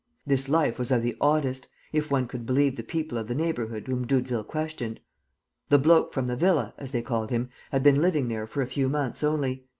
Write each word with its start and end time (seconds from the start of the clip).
This 0.25 0.49
life 0.49 0.79
was 0.79 0.89
of 0.89 1.03
the 1.03 1.15
oddest, 1.21 1.67
if 1.93 2.09
one 2.09 2.25
could 2.27 2.43
believe 2.43 2.75
the 2.75 2.81
people 2.81 3.19
of 3.19 3.27
the 3.27 3.35
neighborhood 3.35 3.85
whom 3.87 4.07
Doudeville 4.07 4.45
questioned. 4.45 4.99
"The 5.69 5.77
bloke 5.77 6.11
from 6.11 6.25
the 6.25 6.35
villa," 6.35 6.73
as 6.79 6.89
they 6.89 7.03
called 7.03 7.29
him, 7.29 7.49
had 7.71 7.83
been 7.83 8.01
living 8.01 8.27
there 8.27 8.47
for 8.47 8.63
a 8.63 8.65
few 8.65 8.89
months 8.89 9.23
only. 9.23 9.67